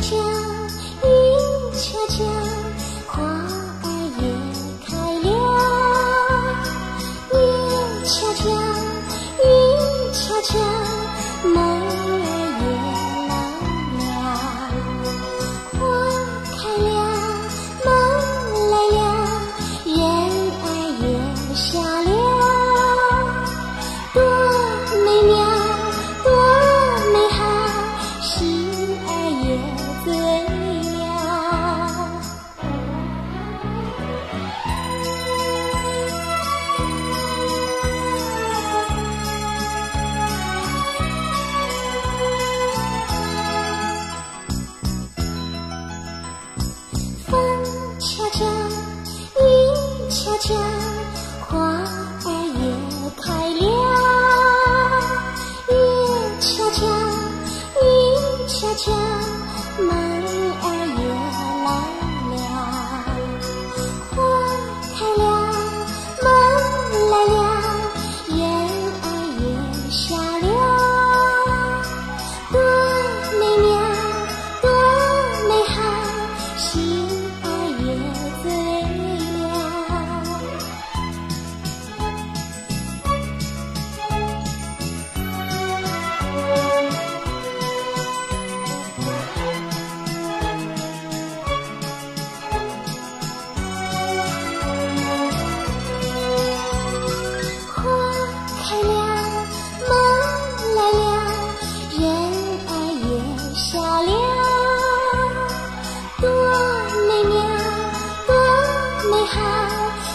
[0.00, 0.16] 家，
[1.04, 2.49] 云悄悄。
[51.40, 53.64] 花儿也开了。
[55.68, 55.74] 月
[56.40, 56.78] 悄悄
[57.82, 58.92] 云悄悄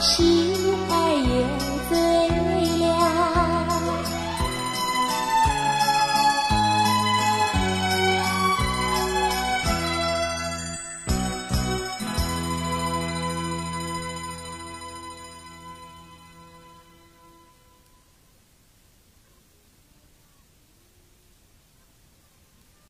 [0.00, 0.59] 心。